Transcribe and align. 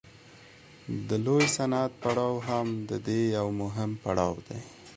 د 1.07 1.09
لوی 1.25 1.45
صنعت 1.55 1.91
پړاو 2.01 2.33
هم 2.47 2.67
د 2.89 2.91
دې 3.07 3.21
یو 3.37 3.47
مهم 3.61 3.91
پړاو 4.03 4.33
دی 4.47 4.59